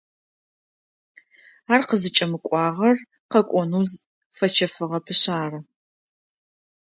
[1.73, 2.97] Ар къызыкӏэмыкӏуагъэр
[3.31, 3.85] къэкӏонэу
[4.35, 5.59] фэчэфыгъэпышъ ары.